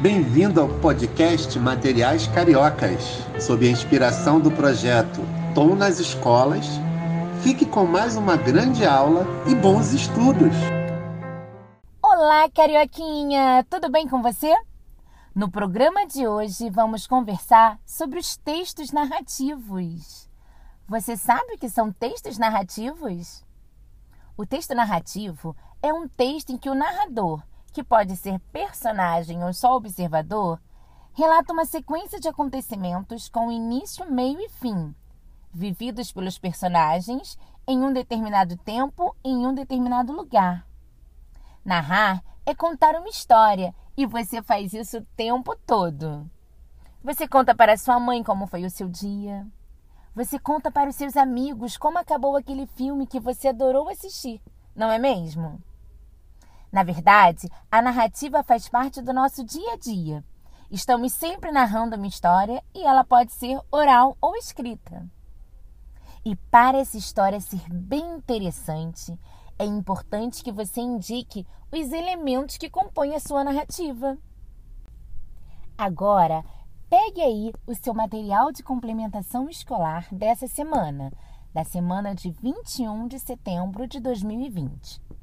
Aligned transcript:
Bem-vindo 0.00 0.60
ao 0.60 0.68
podcast 0.78 1.58
Materiais 1.58 2.28
Cariocas, 2.28 3.02
sob 3.40 3.66
a 3.66 3.70
inspiração 3.72 4.38
do 4.38 4.48
projeto 4.48 5.20
Tom 5.56 5.74
nas 5.74 5.98
Escolas. 5.98 6.66
Fique 7.42 7.66
com 7.66 7.84
mais 7.84 8.16
uma 8.16 8.36
grande 8.36 8.86
aula 8.86 9.26
e 9.48 9.56
bons 9.56 9.92
estudos! 9.92 10.54
Olá, 12.00 12.48
Carioquinha! 12.48 13.66
Tudo 13.68 13.90
bem 13.90 14.06
com 14.06 14.22
você? 14.22 14.54
No 15.34 15.50
programa 15.50 16.06
de 16.06 16.28
hoje 16.28 16.70
vamos 16.70 17.04
conversar 17.04 17.76
sobre 17.84 18.20
os 18.20 18.36
textos 18.36 18.92
narrativos. 18.92 20.30
Você 20.86 21.16
sabe 21.16 21.54
o 21.54 21.58
que 21.58 21.68
são 21.68 21.90
textos 21.90 22.38
narrativos? 22.38 23.44
O 24.36 24.46
texto 24.46 24.76
narrativo 24.76 25.56
é 25.82 25.92
um 25.92 26.06
texto 26.06 26.50
em 26.50 26.56
que 26.56 26.70
o 26.70 26.74
narrador, 26.76 27.42
que 27.78 27.84
pode 27.84 28.16
ser 28.16 28.40
personagem 28.52 29.44
ou 29.44 29.52
só 29.52 29.76
observador, 29.76 30.60
relata 31.12 31.52
uma 31.52 31.64
sequência 31.64 32.18
de 32.18 32.26
acontecimentos 32.26 33.28
com 33.28 33.52
início, 33.52 34.04
meio 34.10 34.40
e 34.40 34.48
fim, 34.48 34.92
vividos 35.54 36.10
pelos 36.10 36.40
personagens 36.40 37.38
em 37.68 37.78
um 37.78 37.92
determinado 37.92 38.56
tempo 38.56 39.14
em 39.24 39.46
um 39.46 39.54
determinado 39.54 40.12
lugar. 40.12 40.66
Narrar 41.64 42.20
é 42.44 42.52
contar 42.52 42.96
uma 42.96 43.08
história 43.10 43.72
e 43.96 44.04
você 44.04 44.42
faz 44.42 44.72
isso 44.72 44.98
o 44.98 45.06
tempo 45.16 45.54
todo. 45.64 46.28
Você 47.00 47.28
conta 47.28 47.54
para 47.54 47.76
sua 47.76 48.00
mãe 48.00 48.24
como 48.24 48.48
foi 48.48 48.64
o 48.64 48.70
seu 48.70 48.88
dia. 48.88 49.46
Você 50.16 50.36
conta 50.36 50.68
para 50.68 50.90
os 50.90 50.96
seus 50.96 51.16
amigos 51.16 51.76
como 51.76 51.96
acabou 51.96 52.36
aquele 52.36 52.66
filme 52.66 53.06
que 53.06 53.20
você 53.20 53.46
adorou 53.46 53.88
assistir, 53.88 54.42
não 54.74 54.90
é 54.90 54.98
mesmo? 54.98 55.62
Na 56.78 56.84
verdade, 56.84 57.48
a 57.68 57.82
narrativa 57.82 58.40
faz 58.44 58.68
parte 58.68 59.02
do 59.02 59.12
nosso 59.12 59.42
dia 59.42 59.72
a 59.72 59.76
dia. 59.76 60.24
Estamos 60.70 61.12
sempre 61.12 61.50
narrando 61.50 61.96
uma 61.96 62.06
história 62.06 62.62
e 62.72 62.86
ela 62.86 63.02
pode 63.02 63.32
ser 63.32 63.60
oral 63.68 64.16
ou 64.20 64.36
escrita. 64.36 65.04
E 66.24 66.36
para 66.36 66.78
essa 66.78 66.96
história 66.96 67.40
ser 67.40 67.68
bem 67.68 68.14
interessante, 68.14 69.18
é 69.58 69.64
importante 69.64 70.44
que 70.44 70.52
você 70.52 70.80
indique 70.80 71.44
os 71.72 71.90
elementos 71.90 72.56
que 72.56 72.70
compõem 72.70 73.16
a 73.16 73.18
sua 73.18 73.42
narrativa. 73.42 74.16
Agora, 75.76 76.44
Pegue 76.88 77.20
aí 77.20 77.52
o 77.66 77.74
seu 77.74 77.92
material 77.92 78.50
de 78.50 78.62
complementação 78.62 79.46
escolar 79.50 80.08
dessa 80.10 80.46
semana, 80.46 81.12
da 81.52 81.62
semana 81.62 82.14
de 82.14 82.30
21 82.30 83.08
de 83.08 83.18
setembro 83.18 83.86
de 83.86 84.00
2020. 84.00 85.17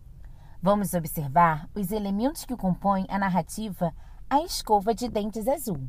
Vamos 0.66 0.95
observar 0.95 1.69
os 1.75 1.91
elementos 1.91 2.44
que 2.44 2.58
compõem 2.58 3.05
a 3.08 3.19
narrativa 3.19 3.94
A 4.27 4.41
Escova 4.41 4.95
de 4.95 5.08
Dentes 5.08 5.47
Azul. 5.47 5.88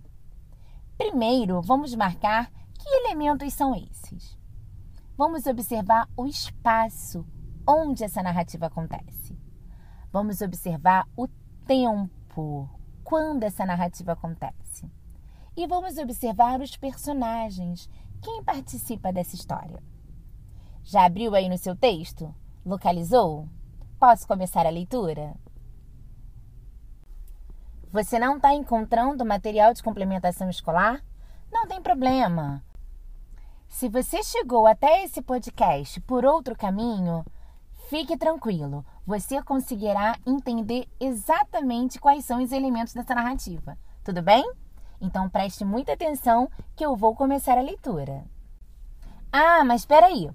Primeiro, 0.98 1.62
vamos 1.62 1.94
marcar 1.94 2.52
que 2.74 2.86
elementos 2.86 3.54
são 3.54 3.74
esses. 3.74 4.38
Vamos 5.16 5.46
observar 5.46 6.06
o 6.14 6.26
espaço 6.26 7.26
onde 7.66 8.04
essa 8.04 8.22
narrativa 8.22 8.66
acontece. 8.66 9.34
Vamos 10.12 10.42
observar 10.42 11.08
o 11.16 11.26
tempo, 11.66 12.68
quando 13.02 13.44
essa 13.44 13.64
narrativa 13.64 14.12
acontece 14.12 14.92
e 15.56 15.66
vamos 15.66 15.96
observar 15.96 16.60
os 16.60 16.76
personagens. 16.76 17.88
Quem 18.20 18.44
participa 18.44 19.10
dessa 19.10 19.36
história? 19.36 19.82
Já 20.82 21.06
abriu 21.06 21.34
aí 21.34 21.48
no 21.48 21.56
seu 21.56 21.74
texto? 21.74 22.34
Localizou? 22.62 23.48
Posso 23.98 24.28
começar 24.28 24.66
a 24.66 24.70
leitura? 24.70 25.34
Você 27.90 28.18
não 28.18 28.36
está 28.36 28.52
encontrando 28.52 29.24
material 29.24 29.72
de 29.72 29.82
complementação 29.82 30.50
escolar? 30.50 31.02
Não 31.50 31.66
tem 31.66 31.80
problema. 31.80 32.62
Se 33.66 33.88
você 33.88 34.22
chegou 34.22 34.66
até 34.66 35.02
esse 35.02 35.22
podcast 35.22 35.98
por 36.02 36.26
outro 36.26 36.54
caminho, 36.54 37.24
fique 37.88 38.18
tranquilo, 38.18 38.84
você 39.06 39.42
conseguirá 39.42 40.18
entender 40.26 40.86
exatamente 41.00 41.98
quais 41.98 42.22
são 42.26 42.42
os 42.42 42.52
elementos 42.52 42.92
dessa 42.92 43.14
narrativa. 43.14 43.78
Tudo 44.04 44.20
bem? 44.20 44.44
Então 45.00 45.26
preste 45.30 45.64
muita 45.64 45.94
atenção 45.94 46.50
que 46.76 46.84
eu 46.84 46.94
vou 46.94 47.14
começar 47.14 47.56
a 47.56 47.62
leitura. 47.62 48.26
Ah, 49.32 49.64
mas 49.64 49.80
espera 49.80 50.08
aí. 50.08 50.30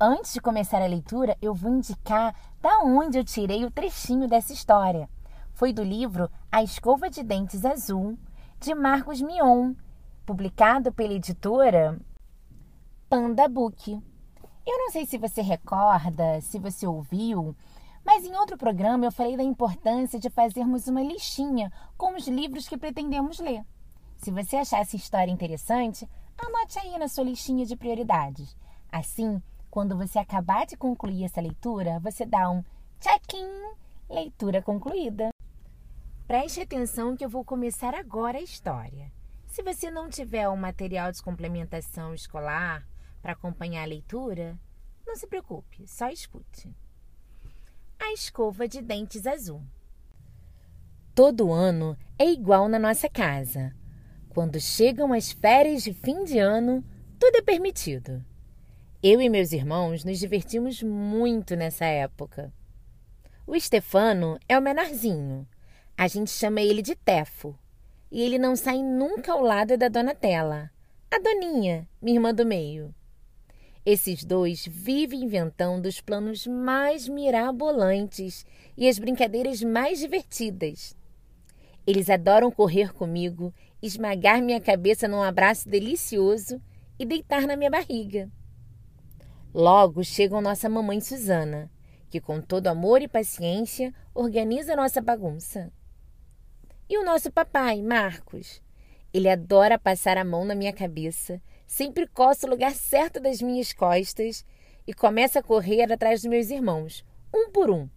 Antes 0.00 0.32
de 0.32 0.40
começar 0.40 0.82
a 0.82 0.86
leitura, 0.86 1.38
eu 1.40 1.54
vou 1.54 1.70
indicar 1.70 2.34
da 2.60 2.80
onde 2.80 3.16
eu 3.16 3.24
tirei 3.24 3.64
o 3.64 3.70
trechinho 3.70 4.26
dessa 4.26 4.52
história. 4.52 5.08
Foi 5.52 5.72
do 5.72 5.84
livro 5.84 6.28
A 6.50 6.64
Escova 6.64 7.08
de 7.08 7.22
Dentes 7.22 7.64
Azul, 7.64 8.18
de 8.58 8.74
Marcos 8.74 9.22
Mion, 9.22 9.72
publicado 10.26 10.92
pela 10.92 11.12
editora 11.12 11.96
Panda 13.08 13.48
Book. 13.48 13.92
Eu 14.66 14.78
não 14.78 14.90
sei 14.90 15.06
se 15.06 15.16
você 15.16 15.40
recorda, 15.40 16.40
se 16.40 16.58
você 16.58 16.88
ouviu, 16.88 17.54
mas 18.04 18.24
em 18.24 18.34
outro 18.34 18.58
programa 18.58 19.04
eu 19.04 19.12
falei 19.12 19.36
da 19.36 19.44
importância 19.44 20.18
de 20.18 20.28
fazermos 20.28 20.88
uma 20.88 21.04
listinha 21.04 21.70
com 21.96 22.16
os 22.16 22.26
livros 22.26 22.66
que 22.66 22.76
pretendemos 22.76 23.38
ler. 23.38 23.64
Se 24.16 24.32
você 24.32 24.56
achar 24.56 24.80
essa 24.80 24.96
história 24.96 25.30
interessante, 25.30 26.08
anote 26.36 26.80
aí 26.80 26.98
na 26.98 27.06
sua 27.06 27.22
listinha 27.22 27.64
de 27.64 27.76
prioridades. 27.76 28.56
Assim, 28.90 29.40
quando 29.74 29.96
você 29.96 30.20
acabar 30.20 30.64
de 30.66 30.76
concluir 30.76 31.24
essa 31.24 31.40
leitura, 31.40 31.98
você 31.98 32.24
dá 32.24 32.48
um 32.48 32.62
check-in, 33.00 33.74
leitura 34.08 34.62
concluída. 34.62 35.30
Preste 36.28 36.60
atenção 36.60 37.16
que 37.16 37.24
eu 37.24 37.28
vou 37.28 37.44
começar 37.44 37.92
agora 37.92 38.38
a 38.38 38.40
história. 38.40 39.10
Se 39.48 39.64
você 39.64 39.90
não 39.90 40.08
tiver 40.08 40.48
um 40.48 40.54
material 40.54 41.10
de 41.10 41.20
complementação 41.20 42.14
escolar 42.14 42.86
para 43.20 43.32
acompanhar 43.32 43.82
a 43.82 43.86
leitura, 43.86 44.56
não 45.04 45.16
se 45.16 45.26
preocupe, 45.26 45.88
só 45.88 46.08
escute. 46.08 46.72
A 47.98 48.12
escova 48.12 48.68
de 48.68 48.80
dentes 48.80 49.26
azul. 49.26 49.60
Todo 51.16 51.52
ano 51.52 51.98
é 52.16 52.30
igual 52.30 52.68
na 52.68 52.78
nossa 52.78 53.08
casa. 53.08 53.74
Quando 54.28 54.60
chegam 54.60 55.12
as 55.12 55.32
férias 55.32 55.82
de 55.82 55.92
fim 55.92 56.22
de 56.22 56.38
ano, 56.38 56.84
tudo 57.18 57.38
é 57.38 57.42
permitido. 57.42 58.24
Eu 59.06 59.20
e 59.20 59.28
meus 59.28 59.52
irmãos 59.52 60.02
nos 60.02 60.18
divertimos 60.18 60.82
muito 60.82 61.54
nessa 61.54 61.84
época. 61.84 62.50
O 63.46 63.60
Stefano 63.60 64.38
é 64.48 64.58
o 64.58 64.62
menorzinho. 64.62 65.46
A 65.94 66.08
gente 66.08 66.30
chama 66.30 66.62
ele 66.62 66.80
de 66.80 66.94
Tefo. 66.94 67.54
E 68.10 68.22
ele 68.22 68.38
não 68.38 68.56
sai 68.56 68.78
nunca 68.78 69.30
ao 69.30 69.42
lado 69.42 69.76
da 69.76 69.88
Donatella, 69.88 70.70
a 71.10 71.18
Doninha, 71.18 71.86
minha 72.00 72.16
irmã 72.16 72.32
do 72.32 72.46
meio. 72.46 72.94
Esses 73.84 74.24
dois 74.24 74.64
vivem 74.66 75.24
inventando 75.24 75.84
os 75.84 76.00
planos 76.00 76.46
mais 76.46 77.06
mirabolantes 77.06 78.46
e 78.74 78.88
as 78.88 78.98
brincadeiras 78.98 79.62
mais 79.62 79.98
divertidas. 79.98 80.96
Eles 81.86 82.08
adoram 82.08 82.50
correr 82.50 82.94
comigo 82.94 83.52
esmagar 83.82 84.40
minha 84.40 84.62
cabeça 84.62 85.06
num 85.06 85.22
abraço 85.22 85.68
delicioso 85.68 86.58
e 86.98 87.04
deitar 87.04 87.46
na 87.46 87.54
minha 87.54 87.70
barriga. 87.70 88.32
Logo 89.54 90.02
chegam 90.02 90.40
nossa 90.40 90.68
mamãe 90.68 91.00
Susana, 91.00 91.70
que 92.10 92.20
com 92.20 92.40
todo 92.40 92.66
amor 92.66 93.02
e 93.02 93.06
paciência 93.06 93.94
organiza 94.12 94.74
nossa 94.74 95.00
bagunça. 95.00 95.72
E 96.88 96.98
o 96.98 97.04
nosso 97.04 97.30
papai, 97.30 97.80
Marcos. 97.80 98.60
Ele 99.12 99.28
adora 99.28 99.78
passar 99.78 100.18
a 100.18 100.24
mão 100.24 100.44
na 100.44 100.56
minha 100.56 100.72
cabeça, 100.72 101.40
sempre 101.68 102.08
coça 102.08 102.48
o 102.48 102.50
lugar 102.50 102.72
certo 102.72 103.20
das 103.20 103.40
minhas 103.40 103.72
costas 103.72 104.44
e 104.88 104.92
começa 104.92 105.38
a 105.38 105.42
correr 105.42 105.84
atrás 105.92 106.22
dos 106.22 106.28
meus 106.28 106.50
irmãos, 106.50 107.04
um 107.32 107.48
por 107.52 107.70
um. 107.70 107.88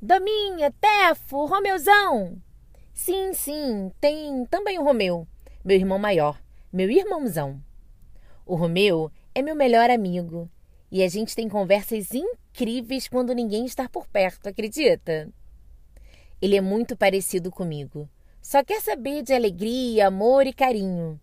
Dominha, 0.00 0.72
Tefo, 0.80 1.46
Romeuzão! 1.46 2.40
Sim, 2.94 3.34
sim, 3.34 3.90
tem 4.00 4.46
também 4.46 4.78
o 4.78 4.84
Romeu, 4.84 5.26
meu 5.64 5.76
irmão 5.76 5.98
maior, 5.98 6.40
meu 6.72 6.88
irmãozão. 6.88 7.60
O 8.46 8.54
Romeu 8.54 9.10
é 9.34 9.42
meu 9.42 9.56
melhor 9.56 9.90
amigo 9.90 10.48
e 10.92 11.02
a 11.02 11.08
gente 11.08 11.34
tem 11.34 11.48
conversas 11.48 12.12
incríveis 12.12 13.08
quando 13.08 13.34
ninguém 13.34 13.64
está 13.64 13.88
por 13.88 14.06
perto, 14.06 14.50
acredita? 14.50 15.26
Ele 16.40 16.54
é 16.54 16.60
muito 16.60 16.94
parecido 16.94 17.50
comigo. 17.50 18.06
Só 18.42 18.62
quer 18.62 18.82
saber 18.82 19.22
de 19.22 19.32
alegria, 19.32 20.08
amor 20.08 20.46
e 20.46 20.52
carinho. 20.52 21.18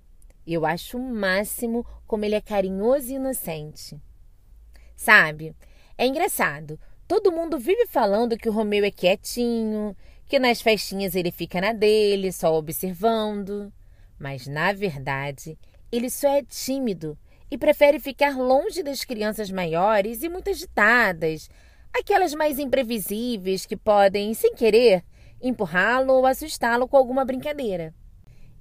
Eu 0.48 0.66
acho 0.66 0.98
o 0.98 1.14
máximo 1.14 1.86
como 2.08 2.26
ele 2.26 2.34
é 2.34 2.42
carinhoso 2.42 3.12
e 3.12 3.16
inocente. 3.18 3.96
Sabe, 4.96 5.56
é 5.96 6.08
engraçado. 6.08 6.80
Todo 7.08 7.32
mundo 7.32 7.60
vive 7.60 7.86
falando 7.86 8.38
que 8.38 8.50
o 8.50 8.52
Romeu 8.52 8.84
é 8.84 8.90
quietinho, 8.90 9.96
que 10.28 10.40
nas 10.40 10.62
festinhas 10.62 11.14
ele 11.14 11.32
fica 11.32 11.62
na 11.62 11.74
dele, 11.74 12.32
só 12.32 12.56
observando. 12.56 13.72
Mas, 14.18 14.48
na 14.48 14.74
verdade, 14.74 15.60
ele 15.92 16.10
só 16.10 16.28
é 16.28 16.42
tímido 16.42 17.16
e 17.52 17.58
prefere 17.58 18.00
ficar 18.00 18.38
longe 18.38 18.84
das 18.84 19.04
crianças 19.04 19.50
maiores 19.50 20.22
e 20.22 20.30
muito 20.30 20.50
agitadas, 20.50 21.50
aquelas 21.94 22.34
mais 22.34 22.60
imprevisíveis 22.60 23.66
que 23.66 23.76
podem, 23.76 24.34
sem 24.34 24.54
querer, 24.54 25.04
empurrá-lo 25.42 26.14
ou 26.14 26.26
assustá-lo 26.26 26.88
com 26.88 26.98
alguma 26.98 27.26
brincadeira. 27.26 27.94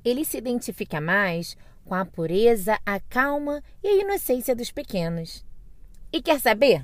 Ele 0.05 0.25
se 0.25 0.39
identifica 0.39 1.01
mais 1.01 1.57
com 1.85 1.95
a 1.95 2.05
pureza, 2.05 2.79
a 2.85 3.01
calma 3.01 3.63
e 3.83 3.89
a 3.89 4.03
inocência 4.03 4.55
dos 4.55 4.71
pequenos. 4.71 5.45
E 6.13 6.23
quer 6.23 6.41
saber? 6.41 6.83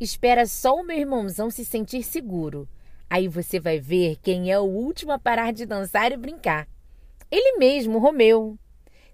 Espera 0.00 0.46
só 0.46 0.74
o 0.74 0.84
meu 0.84 0.98
irmãozão 0.98 1.50
se 1.50 1.64
sentir 1.64 2.02
seguro. 2.02 2.68
Aí 3.08 3.28
você 3.28 3.60
vai 3.60 3.78
ver 3.78 4.16
quem 4.22 4.50
é 4.50 4.58
o 4.58 4.64
último 4.64 5.12
a 5.12 5.18
parar 5.18 5.52
de 5.52 5.64
dançar 5.64 6.10
e 6.10 6.16
brincar. 6.16 6.66
Ele 7.30 7.58
mesmo, 7.58 7.98
Romeu. 7.98 8.58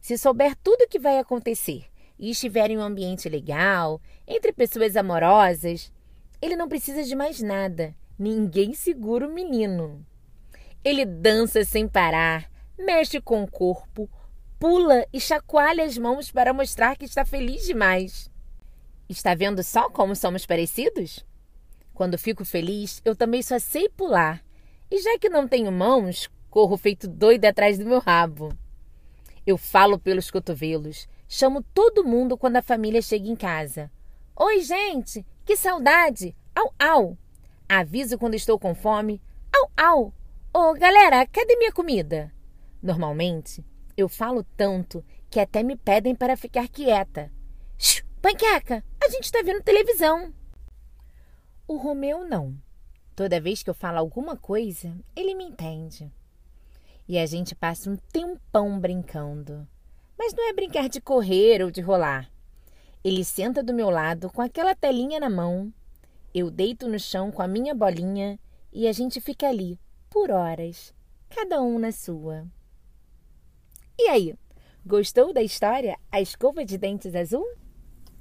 Se 0.00 0.16
souber 0.16 0.56
tudo 0.56 0.84
o 0.84 0.88
que 0.88 0.98
vai 0.98 1.18
acontecer 1.18 1.90
e 2.20 2.30
estiver 2.30 2.70
em 2.70 2.76
um 2.76 2.82
ambiente 2.82 3.30
legal, 3.30 3.98
entre 4.28 4.52
pessoas 4.52 4.94
amorosas, 4.94 5.90
ele 6.42 6.54
não 6.54 6.68
precisa 6.68 7.02
de 7.02 7.16
mais 7.16 7.40
nada. 7.40 7.94
Ninguém 8.18 8.74
segura 8.74 9.26
o 9.26 9.32
menino. 9.32 10.04
Ele 10.84 11.06
dança 11.06 11.64
sem 11.64 11.88
parar, 11.88 12.50
mexe 12.78 13.22
com 13.22 13.42
o 13.42 13.50
corpo, 13.50 14.08
pula 14.58 15.06
e 15.10 15.18
chacoalha 15.18 15.82
as 15.82 15.96
mãos 15.96 16.30
para 16.30 16.52
mostrar 16.52 16.94
que 16.94 17.06
está 17.06 17.24
feliz 17.24 17.64
demais. 17.64 18.30
Está 19.08 19.34
vendo 19.34 19.62
só 19.62 19.88
como 19.88 20.14
somos 20.14 20.44
parecidos? 20.44 21.24
Quando 21.94 22.18
fico 22.18 22.44
feliz, 22.44 23.00
eu 23.02 23.16
também 23.16 23.42
só 23.42 23.58
sei 23.58 23.88
pular. 23.88 24.44
E 24.90 25.00
já 25.00 25.18
que 25.18 25.30
não 25.30 25.48
tenho 25.48 25.72
mãos, 25.72 26.30
corro 26.50 26.76
feito 26.76 27.08
doido 27.08 27.46
atrás 27.46 27.78
do 27.78 27.86
meu 27.86 27.98
rabo. 27.98 28.54
Eu 29.46 29.56
falo 29.56 29.98
pelos 29.98 30.30
cotovelos, 30.30 31.08
chamo 31.30 31.62
todo 31.62 32.04
mundo 32.04 32.36
quando 32.36 32.56
a 32.56 32.62
família 32.62 33.00
chega 33.00 33.28
em 33.28 33.36
casa. 33.36 33.88
Oi, 34.34 34.62
gente, 34.62 35.24
que 35.46 35.56
saudade! 35.56 36.36
Au, 36.52 36.74
au! 36.76 37.18
Aviso 37.68 38.18
quando 38.18 38.34
estou 38.34 38.58
com 38.58 38.74
fome. 38.74 39.22
Au, 39.54 39.70
au! 39.76 40.14
Ô, 40.52 40.70
oh, 40.70 40.74
galera, 40.74 41.24
cadê 41.28 41.54
minha 41.54 41.70
comida? 41.70 42.34
Normalmente, 42.82 43.64
eu 43.96 44.08
falo 44.08 44.42
tanto 44.56 45.04
que 45.30 45.38
até 45.38 45.62
me 45.62 45.76
pedem 45.76 46.16
para 46.16 46.36
ficar 46.36 46.66
quieta. 46.66 47.30
Shhh, 47.78 48.02
panqueca, 48.20 48.84
a 49.00 49.08
gente 49.08 49.24
está 49.24 49.40
vendo 49.40 49.62
televisão. 49.62 50.34
O 51.68 51.76
Romeu 51.76 52.24
não. 52.24 52.60
Toda 53.14 53.40
vez 53.40 53.62
que 53.62 53.70
eu 53.70 53.74
falo 53.74 53.98
alguma 53.98 54.36
coisa, 54.36 54.92
ele 55.14 55.36
me 55.36 55.44
entende. 55.44 56.12
E 57.06 57.16
a 57.16 57.24
gente 57.24 57.54
passa 57.54 57.88
um 57.88 57.96
tempão 58.12 58.80
brincando. 58.80 59.68
Mas 60.20 60.34
não 60.34 60.50
é 60.50 60.52
brincar 60.52 60.86
de 60.86 61.00
correr 61.00 61.62
ou 61.62 61.70
de 61.70 61.80
rolar. 61.80 62.30
Ele 63.02 63.24
senta 63.24 63.62
do 63.62 63.72
meu 63.72 63.88
lado 63.88 64.28
com 64.28 64.42
aquela 64.42 64.74
telinha 64.74 65.18
na 65.18 65.30
mão. 65.30 65.72
Eu 66.34 66.50
deito 66.50 66.86
no 66.86 66.98
chão 66.98 67.32
com 67.32 67.40
a 67.40 67.48
minha 67.48 67.74
bolinha 67.74 68.38
e 68.70 68.86
a 68.86 68.92
gente 68.92 69.18
fica 69.18 69.48
ali 69.48 69.80
por 70.10 70.30
horas, 70.30 70.94
cada 71.30 71.62
um 71.62 71.78
na 71.78 71.90
sua. 71.90 72.46
E 73.98 74.10
aí, 74.10 74.34
gostou 74.84 75.32
da 75.32 75.40
história 75.40 75.96
A 76.12 76.20
Escova 76.20 76.66
de 76.66 76.76
Dentes 76.76 77.14
Azul? 77.14 77.46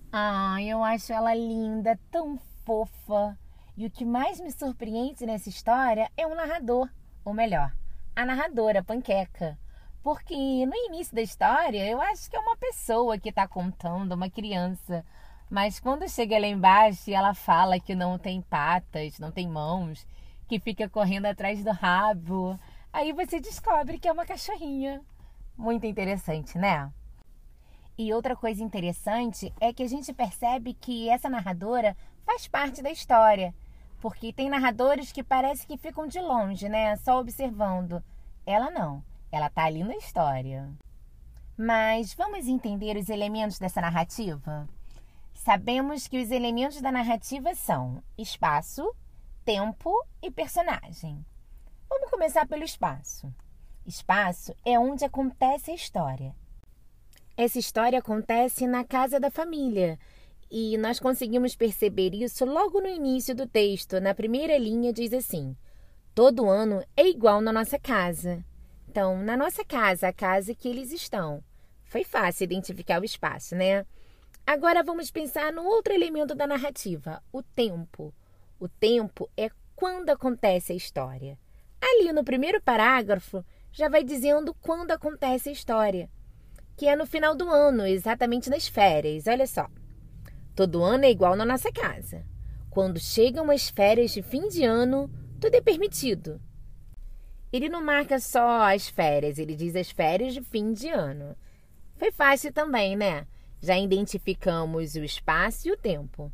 Ah, 0.09 0.55
eu 0.63 0.81
acho 0.81 1.11
ela 1.11 1.35
linda, 1.35 1.99
tão 2.09 2.39
fofa. 2.65 3.37
E 3.75 3.85
o 3.85 3.91
que 3.91 4.05
mais 4.05 4.39
me 4.39 4.53
surpreende 4.53 5.25
nessa 5.25 5.49
história 5.49 6.09
é 6.15 6.25
o 6.25 6.33
narrador, 6.33 6.89
ou 7.25 7.33
melhor, 7.33 7.75
a 8.15 8.25
narradora, 8.25 8.81
Panqueca. 8.81 9.59
Porque 10.01 10.65
no 10.65 10.75
início 10.75 11.13
da 11.13 11.21
história 11.21 11.85
eu 11.85 12.01
acho 12.01 12.29
que 12.29 12.35
é 12.35 12.39
uma 12.39 12.55
pessoa 12.55 13.17
que 13.17 13.29
está 13.29 13.47
contando, 13.47 14.13
uma 14.13 14.29
criança. 14.29 15.05
Mas 15.49 15.79
quando 15.79 16.07
chega 16.07 16.39
lá 16.39 16.47
embaixo 16.47 17.09
e 17.09 17.13
ela 17.13 17.33
fala 17.33 17.79
que 17.79 17.95
não 17.95 18.17
tem 18.17 18.41
patas, 18.41 19.19
não 19.19 19.31
tem 19.31 19.47
mãos, 19.47 20.07
que 20.47 20.59
fica 20.59 20.87
correndo 20.87 21.25
atrás 21.25 21.63
do 21.63 21.71
rabo, 21.71 22.59
aí 22.93 23.11
você 23.11 23.39
descobre 23.39 23.99
que 23.99 24.07
é 24.07 24.11
uma 24.11 24.25
cachorrinha. 24.25 25.01
Muito 25.57 25.85
interessante, 25.85 26.57
né? 26.57 26.91
E 27.97 28.13
outra 28.13 28.35
coisa 28.35 28.63
interessante 28.63 29.53
é 29.59 29.73
que 29.73 29.83
a 29.83 29.87
gente 29.87 30.13
percebe 30.13 30.73
que 30.73 31.09
essa 31.09 31.29
narradora 31.29 31.97
faz 32.25 32.47
parte 32.47 32.81
da 32.81 32.89
história. 32.89 33.53
Porque 33.99 34.31
tem 34.31 34.49
narradores 34.49 35.11
que 35.11 35.21
parece 35.21 35.67
que 35.67 35.77
ficam 35.77 36.07
de 36.07 36.21
longe, 36.21 36.69
né? 36.69 36.95
Só 36.95 37.19
observando. 37.19 38.01
Ela 38.45 38.71
não. 38.71 39.03
Ela 39.31 39.49
tá 39.49 39.65
ali 39.65 39.83
na 39.83 39.95
história. 39.95 40.69
Mas 41.57 42.13
vamos 42.13 42.47
entender 42.47 42.97
os 42.97 43.09
elementos 43.09 43.59
dessa 43.59 43.81
narrativa? 43.81 44.67
Sabemos 45.33 46.07
que 46.07 46.21
os 46.21 46.31
elementos 46.31 46.81
da 46.81 46.91
narrativa 46.91 47.53
são 47.53 48.03
espaço, 48.17 48.95
tempo 49.45 49.91
e 50.21 50.31
personagem. 50.31 51.23
Vamos 51.89 52.09
começar 52.09 52.47
pelo 52.47 52.63
espaço. 52.63 53.33
Espaço 53.85 54.53
é 54.65 54.77
onde 54.77 55.05
acontece 55.05 55.71
a 55.71 55.75
história. 55.75 56.35
Essa 57.35 57.57
história 57.57 57.99
acontece 57.99 58.67
na 58.67 58.83
casa 58.83 59.19
da 59.19 59.31
família. 59.31 59.97
E 60.51 60.77
nós 60.77 60.99
conseguimos 60.99 61.55
perceber 61.55 62.13
isso 62.13 62.43
logo 62.43 62.81
no 62.81 62.87
início 62.87 63.33
do 63.35 63.47
texto. 63.47 63.99
Na 64.01 64.13
primeira 64.13 64.57
linha 64.57 64.91
diz 64.91 65.13
assim: 65.13 65.55
Todo 66.13 66.49
ano 66.49 66.83
é 66.97 67.07
igual 67.07 67.39
na 67.39 67.53
nossa 67.53 67.79
casa. 67.79 68.43
Então, 68.89 69.21
na 69.23 69.37
nossa 69.37 69.63
casa, 69.63 70.07
a 70.07 70.13
casa 70.13 70.55
que 70.55 70.67
eles 70.67 70.91
estão. 70.91 71.43
Foi 71.85 72.03
fácil 72.03 72.43
identificar 72.43 73.01
o 73.01 73.05
espaço, 73.05 73.55
né? 73.55 73.85
Agora 74.45 74.83
vamos 74.83 75.11
pensar 75.11 75.53
no 75.53 75.63
outro 75.63 75.93
elemento 75.93 76.33
da 76.33 76.47
narrativa, 76.47 77.21
o 77.31 77.41
tempo. 77.41 78.13
O 78.59 78.67
tempo 78.67 79.29
é 79.37 79.49
quando 79.75 80.09
acontece 80.09 80.73
a 80.73 80.75
história. 80.75 81.37
Ali 81.81 82.11
no 82.11 82.23
primeiro 82.23 82.61
parágrafo 82.61 83.45
já 83.71 83.87
vai 83.87 84.03
dizendo 84.03 84.53
quando 84.55 84.91
acontece 84.91 85.49
a 85.49 85.53
história 85.53 86.09
que 86.79 86.87
é 86.87 86.95
no 86.95 87.05
final 87.05 87.35
do 87.35 87.49
ano, 87.49 87.85
exatamente 87.85 88.49
nas 88.49 88.65
férias. 88.65 89.27
Olha 89.27 89.45
só. 89.45 89.67
Todo 90.55 90.81
ano 90.81 91.03
é 91.03 91.11
igual 91.11 91.35
na 91.35 91.43
nossa 91.43 91.69
casa. 91.73 92.25
Quando 92.69 92.97
chegam 93.01 93.51
as 93.51 93.69
férias 93.69 94.11
de 94.11 94.21
fim 94.21 94.47
de 94.47 94.63
ano, 94.63 95.11
tudo 95.41 95.55
é 95.55 95.59
permitido. 95.59 96.39
Ele 97.51 97.69
não 97.69 97.83
marca 97.83 98.19
só 98.19 98.73
as 98.73 98.87
férias, 98.87 99.37
ele 99.37 99.55
diz 99.55 99.75
as 99.75 99.89
férias 99.89 100.33
de 100.33 100.41
fim 100.41 100.73
de 100.73 100.89
ano. 100.89 101.35
Foi 101.95 102.11
fácil 102.11 102.53
também, 102.53 102.95
né? 102.95 103.25
Já 103.61 103.77
identificamos 103.77 104.95
o 104.95 105.03
espaço 105.03 105.67
e 105.67 105.71
o 105.71 105.77
tempo. 105.77 106.31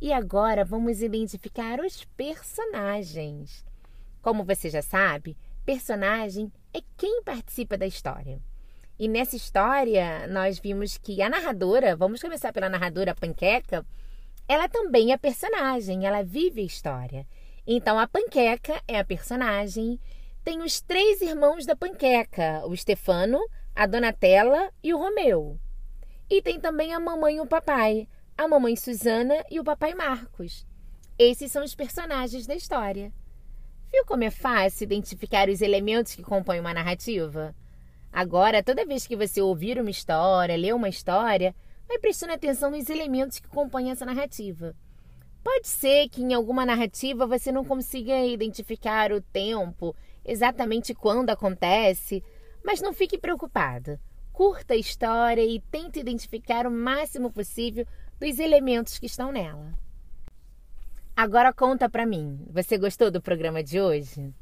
E 0.00 0.12
agora 0.12 0.64
vamos 0.64 1.02
identificar 1.02 1.80
os 1.80 2.04
personagens. 2.16 3.64
Como 4.20 4.44
você 4.44 4.68
já 4.68 4.82
sabe, 4.82 5.36
personagem 5.64 6.52
é 6.72 6.80
quem 6.96 7.22
participa 7.22 7.76
da 7.76 7.86
história. 7.86 8.40
E 8.98 9.08
nessa 9.08 9.36
história, 9.36 10.26
nós 10.28 10.58
vimos 10.58 10.96
que 10.96 11.20
a 11.20 11.28
narradora, 11.28 11.96
vamos 11.96 12.20
começar 12.20 12.52
pela 12.52 12.68
narradora 12.68 13.14
Panqueca, 13.14 13.84
ela 14.46 14.68
também 14.68 15.12
é 15.12 15.16
personagem, 15.16 16.06
ela 16.06 16.22
vive 16.22 16.60
a 16.60 16.64
história. 16.64 17.26
Então 17.66 17.98
a 17.98 18.06
Panqueca 18.06 18.80
é 18.86 18.98
a 18.98 19.04
personagem. 19.04 19.98
Tem 20.44 20.60
os 20.60 20.78
três 20.82 21.22
irmãos 21.22 21.64
da 21.64 21.74
Panqueca: 21.74 22.62
o 22.66 22.76
Stefano, 22.76 23.40
a 23.74 23.86
Donatella 23.86 24.70
e 24.82 24.92
o 24.92 24.98
Romeu. 24.98 25.58
E 26.28 26.42
tem 26.42 26.60
também 26.60 26.92
a 26.92 27.00
mamãe 27.00 27.36
e 27.36 27.40
o 27.40 27.46
papai, 27.46 28.06
a 28.36 28.46
mamãe 28.46 28.76
Susana 28.76 29.42
e 29.50 29.58
o 29.58 29.64
papai 29.64 29.94
Marcos. 29.94 30.66
Esses 31.18 31.50
são 31.50 31.64
os 31.64 31.74
personagens 31.74 32.46
da 32.46 32.54
história. 32.54 33.10
Viu 33.90 34.04
como 34.04 34.24
é 34.24 34.30
fácil 34.30 34.84
identificar 34.84 35.48
os 35.48 35.62
elementos 35.62 36.14
que 36.14 36.22
compõem 36.22 36.60
uma 36.60 36.74
narrativa? 36.74 37.54
Agora, 38.12 38.62
toda 38.62 38.84
vez 38.84 39.06
que 39.06 39.16
você 39.16 39.40
ouvir 39.40 39.80
uma 39.80 39.90
história, 39.90 40.56
ler 40.56 40.74
uma 40.74 40.90
história, 40.90 41.54
vai 41.88 41.98
prestando 41.98 42.34
atenção 42.34 42.70
nos 42.70 42.90
elementos 42.90 43.38
que 43.38 43.48
compõem 43.48 43.90
essa 43.90 44.04
narrativa. 44.04 44.76
Pode 45.44 45.68
ser 45.68 46.08
que 46.08 46.22
em 46.22 46.32
alguma 46.32 46.64
narrativa 46.64 47.26
você 47.26 47.52
não 47.52 47.66
consiga 47.66 48.24
identificar 48.24 49.12
o 49.12 49.20
tempo, 49.20 49.94
exatamente 50.24 50.94
quando 50.94 51.28
acontece, 51.28 52.24
mas 52.64 52.80
não 52.80 52.94
fique 52.94 53.18
preocupado. 53.18 54.00
Curta 54.32 54.72
a 54.72 54.78
história 54.78 55.44
e 55.44 55.60
tente 55.60 56.00
identificar 56.00 56.66
o 56.66 56.70
máximo 56.70 57.30
possível 57.30 57.86
dos 58.18 58.38
elementos 58.38 58.98
que 58.98 59.04
estão 59.04 59.30
nela. 59.30 59.78
Agora 61.14 61.52
conta 61.52 61.90
para 61.90 62.06
mim, 62.06 62.40
você 62.48 62.78
gostou 62.78 63.10
do 63.10 63.20
programa 63.20 63.62
de 63.62 63.78
hoje? 63.78 64.34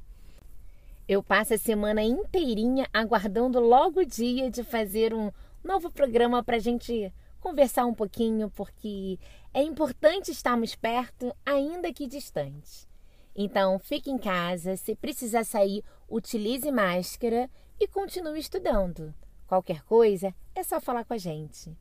Eu 1.08 1.20
passo 1.20 1.52
a 1.52 1.58
semana 1.58 2.02
inteirinha 2.02 2.86
aguardando 2.92 3.58
logo 3.58 4.00
o 4.00 4.06
dia 4.06 4.48
de 4.48 4.62
fazer 4.62 5.12
um 5.12 5.32
novo 5.64 5.90
programa 5.90 6.44
para 6.44 6.56
a 6.56 6.60
gente 6.60 7.12
conversar 7.40 7.86
um 7.86 7.92
pouquinho, 7.92 8.48
porque 8.50 9.18
é 9.54 9.62
importante 9.62 10.30
estarmos 10.30 10.74
perto, 10.74 11.34
ainda 11.44 11.92
que 11.92 12.06
distantes. 12.06 12.88
Então, 13.34 13.78
fique 13.78 14.10
em 14.10 14.18
casa, 14.18 14.76
se 14.76 14.94
precisar 14.94 15.44
sair, 15.44 15.82
utilize 16.08 16.70
máscara 16.70 17.48
e 17.80 17.86
continue 17.86 18.38
estudando. 18.38 19.14
Qualquer 19.46 19.82
coisa, 19.84 20.34
é 20.54 20.62
só 20.62 20.80
falar 20.80 21.04
com 21.04 21.14
a 21.14 21.18
gente. 21.18 21.76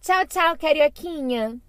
Tchau, 0.00 0.26
tchau, 0.26 0.56
carioquinha! 0.56 1.60